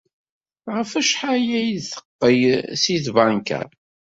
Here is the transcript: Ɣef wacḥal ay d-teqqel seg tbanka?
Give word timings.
Ɣef 0.75 0.91
wacḥal 0.95 1.45
ay 1.59 1.69
d-teqqel 1.79 2.41
seg 2.81 2.97
tbanka? 3.05 3.61